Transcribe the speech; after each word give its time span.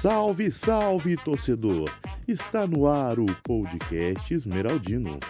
Salve, 0.00 0.50
salve, 0.50 1.16
torcedor! 1.16 1.90
Está 2.26 2.66
no 2.66 2.86
ar 2.86 3.18
o 3.18 3.26
podcast 3.44 4.32
Esmeraldino. 4.32 5.20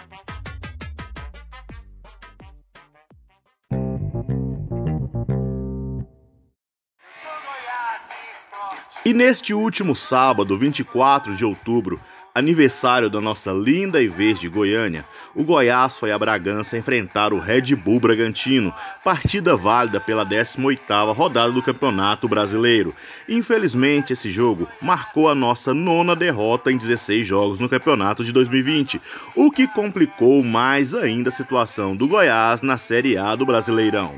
E 9.03 9.13
neste 9.13 9.53
último 9.53 9.93
sábado, 9.93 10.57
24 10.57 11.35
de 11.35 11.43
outubro, 11.43 11.99
aniversário 12.33 13.09
da 13.09 13.19
nossa 13.19 13.51
linda 13.51 14.01
e 14.01 14.07
verde 14.07 14.47
Goiânia, 14.47 15.03
o 15.35 15.43
Goiás 15.43 15.97
foi 15.97 16.11
a 16.11 16.19
Bragança 16.19 16.77
enfrentar 16.77 17.33
o 17.33 17.39
Red 17.39 17.75
Bull 17.75 17.99
Bragantino, 17.99 18.73
partida 19.03 19.55
válida 19.55 19.99
pela 19.99 20.25
18ª 20.25 21.15
rodada 21.15 21.51
do 21.51 21.61
Campeonato 21.61 22.27
Brasileiro. 22.27 22.93
Infelizmente, 23.27 24.13
esse 24.13 24.29
jogo 24.29 24.67
marcou 24.81 25.29
a 25.29 25.35
nossa 25.35 25.73
nona 25.73 26.15
derrota 26.15 26.71
em 26.71 26.77
16 26.77 27.25
jogos 27.25 27.59
no 27.59 27.69
Campeonato 27.69 28.23
de 28.23 28.31
2020, 28.31 29.01
o 29.35 29.49
que 29.49 29.67
complicou 29.67 30.43
mais 30.43 30.93
ainda 30.93 31.29
a 31.29 31.33
situação 31.33 31.95
do 31.95 32.07
Goiás 32.07 32.61
na 32.61 32.77
Série 32.77 33.17
A 33.17 33.35
do 33.35 33.45
Brasileirão. 33.45 34.11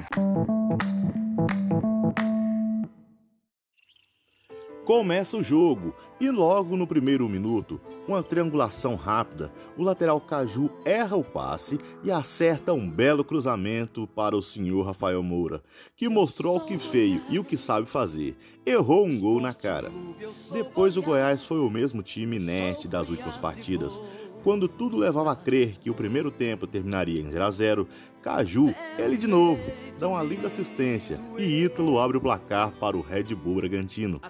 Começa 4.85 5.37
o 5.37 5.43
jogo 5.43 5.95
e 6.19 6.29
logo 6.29 6.75
no 6.75 6.85
primeiro 6.85 7.29
minuto, 7.29 7.79
uma 8.05 8.21
triangulação 8.21 8.95
rápida, 8.95 9.49
o 9.77 9.83
lateral 9.83 10.19
Caju 10.19 10.69
erra 10.83 11.15
o 11.15 11.23
passe 11.23 11.79
e 12.03 12.11
acerta 12.11 12.73
um 12.73 12.89
belo 12.89 13.23
cruzamento 13.23 14.05
para 14.07 14.35
o 14.35 14.41
senhor 14.41 14.85
Rafael 14.85 15.23
Moura, 15.23 15.63
que 15.95 16.09
mostrou 16.09 16.57
o 16.57 16.65
que 16.65 16.77
feio 16.77 17.21
e 17.29 17.39
o 17.39 17.45
que 17.45 17.55
sabe 17.55 17.87
fazer. 17.87 18.35
Errou 18.65 19.05
um 19.05 19.17
gol 19.17 19.39
na 19.39 19.53
cara. 19.53 19.89
Depois 20.51 20.97
o 20.97 21.01
Goiás 21.01 21.45
foi 21.45 21.59
o 21.59 21.69
mesmo 21.69 22.03
time 22.03 22.35
inerte 22.35 22.85
das 22.85 23.07
últimas 23.07 23.37
partidas, 23.37 23.97
quando 24.43 24.67
tudo 24.67 24.97
levava 24.97 25.31
a 25.31 25.35
crer 25.35 25.77
que 25.79 25.89
o 25.89 25.93
primeiro 25.93 26.29
tempo 26.29 26.67
terminaria 26.67 27.21
em 27.21 27.29
0 27.29 27.43
a 27.45 27.51
0, 27.51 27.87
Caju, 28.21 28.73
ele 28.97 29.17
de 29.17 29.27
novo, 29.27 29.61
dá 29.99 30.07
uma 30.07 30.23
linda 30.23 30.47
assistência 30.47 31.19
e 31.37 31.63
Ítalo 31.63 31.99
abre 31.99 32.17
o 32.17 32.21
placar 32.21 32.71
para 32.71 32.95
o 32.95 33.01
Red 33.01 33.35
Bull 33.35 33.55
Bragantino. 33.55 34.21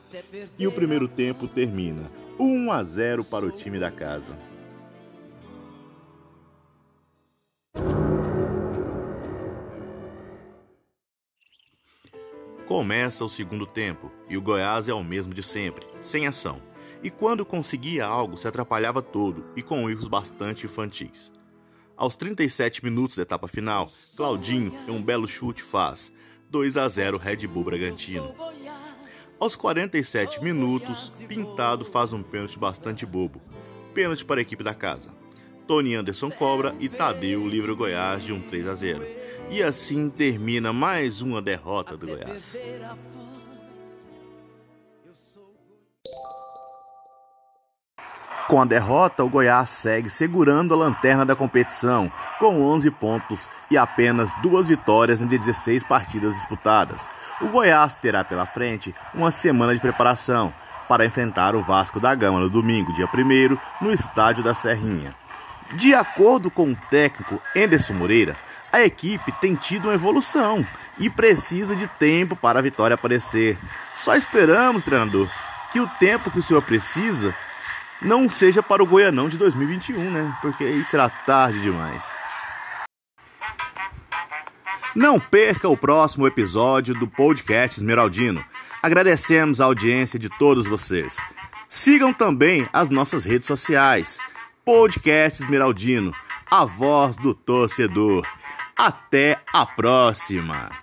E 0.58 0.66
o 0.67 0.72
primeiro 0.72 1.08
tempo 1.08 1.47
termina 1.47 2.02
1 2.39 2.72
a 2.72 2.84
0 2.84 3.23
para 3.23 3.45
o 3.45 3.52
time 3.52 3.80
da 3.80 3.91
casa. 3.91 4.38
Começa 12.66 13.23
o 13.23 13.30
segundo 13.30 13.67
tempo 13.67 14.11
e 14.28 14.38
o 14.38 14.41
Goiás 14.41 14.88
é 14.88 14.94
o 14.94 15.03
mesmo 15.03 15.34
de 15.34 15.44
sempre, 15.44 15.86
sem 16.02 16.25
ação 16.25 16.73
e 17.04 17.09
quando 17.09 17.46
conseguia 17.46 18.06
algo 18.06 18.38
se 18.38 18.48
atrapalhava 18.48 19.02
todo 19.02 19.46
e 19.56 19.62
com 19.62 19.90
erros 19.90 20.08
bastante 20.08 20.66
infantis. 20.66 21.32
Aos 21.96 22.16
37 22.16 22.84
minutos 22.84 23.18
da 23.18 23.22
etapa 23.22 23.48
final, 23.48 23.92
Claudinho, 24.16 24.73
em 24.88 24.92
um 24.92 25.02
belo 25.02 25.28
chute, 25.28 25.62
faz 25.62 26.12
2 26.50 26.78
a 26.78 26.88
0 26.88 27.18
Red 27.18 27.46
Bull 27.48 27.66
Bragantino. 27.66 28.34
Aos 29.40 29.56
47 29.56 30.42
minutos, 30.42 31.22
Pintado 31.28 31.84
faz 31.84 32.14
um 32.14 32.24
pênalti 32.24 32.58
bastante 32.58 33.06
bobo. 33.06 33.42
Pênalti 33.94 34.24
para 34.24 34.40
a 34.40 34.42
equipe 34.42 34.64
da 34.64 34.74
casa. 34.74 35.09
Tony 35.68 35.96
Anderson 35.96 36.30
cobra 36.31 36.76
e 36.80 36.90
Tadeu 36.90 37.48
livra 37.48 37.74
o 37.74 37.76
Goiás 37.76 38.24
de 38.24 38.34
um 38.34 38.42
3 38.42 38.68
a 38.68 38.75
0. 38.75 39.06
E 39.52 39.62
assim 39.62 40.09
termina 40.09 40.74
mais 40.74 41.22
uma 41.22 41.41
derrota 41.41 41.96
do 41.96 42.08
Goiás. 42.08 42.56
Com 48.53 48.62
a 48.62 48.66
derrota, 48.66 49.24
o 49.24 49.30
Goiás 49.30 49.72
segue 49.72 50.12
segurando 50.12 50.75
a 50.75 50.78
lanterna 50.78 51.25
da 51.25 51.36
competição, 51.36 52.12
com 52.38 52.62
11 52.62 52.91
pontos 52.91 53.50
e 53.72 53.75
apenas 53.75 54.31
duas 54.44 54.68
vitórias 54.68 55.22
em 55.22 55.25
16 55.25 55.81
partidas 55.81 56.34
disputadas. 56.34 57.09
O 57.41 57.47
Goiás 57.47 57.96
terá 57.96 58.24
pela 58.24 58.46
frente 58.46 58.94
uma 59.12 59.31
semana 59.31 59.74
de 59.74 59.80
preparação 59.80 60.53
para 60.88 61.03
enfrentar 61.03 61.56
o 61.56 61.64
Vasco 61.64 62.00
da 62.00 62.14
Gama 62.14 62.41
no 62.41 62.47
domingo, 62.47 62.94
dia 62.94 63.09
1 63.12 63.58
no 63.84 63.91
estádio 63.91 64.44
da 64.44 64.53
Serrinha. 64.53 65.16
De 65.72 65.96
acordo 65.96 66.52
com 66.52 66.70
o 66.70 66.78
técnico 66.91 67.41
Enderson 67.56 67.94
Moreira, 67.94 68.35
a 68.72 68.84
equipe 68.84 69.31
tem 69.41 69.56
tido 69.56 69.85
uma 69.85 69.96
evolução 69.96 70.64
e 71.00 71.09
precisa 71.09 71.75
de 71.75 71.88
tempo 71.88 72.35
para 72.35 72.59
a 72.59 72.62
vitória 72.62 72.94
aparecer. 72.94 73.58
Só 73.91 74.16
esperamos, 74.16 74.84
treinador, 74.84 75.28
que 75.72 75.80
o 75.80 75.88
tempo 75.88 76.30
que 76.30 76.38
o 76.38 76.44
senhor 76.44 76.62
precisa 76.62 77.34
não 78.03 78.30
seja 78.30 78.62
para 78.62 78.84
o 78.84 78.86
Goianão 78.86 79.30
de 79.30 79.38
2021, 79.38 80.12
né? 80.12 80.38
Porque 80.41 80.64
aí 80.64 80.84
será 80.84 81.09
tarde 81.09 81.62
demais. 81.62 82.03
Não 84.96 85.19
perca 85.19 85.68
o 85.68 85.78
próximo 85.78 86.28
episódio 86.28 86.94
do 86.94 87.08
podcast 87.08 87.80
Esmeraldino. 87.80 88.44
Agradecemos 88.81 89.59
a 89.59 89.66
audiência 89.66 90.19
de 90.19 90.30
todos 90.30 90.68
vocês. 90.68 91.18
Sigam 91.68 92.14
também 92.14 92.68
as 92.72 92.90
nossas 92.90 93.25
redes 93.25 93.47
sociais. 93.47 94.20
Podcast 94.64 95.41
Esmeraldino, 95.41 96.14
a 96.52 96.64
voz 96.66 97.16
do 97.16 97.34
torcedor. 97.34 98.24
Até 98.78 99.40
a 99.52 99.66
próxima! 99.66 100.83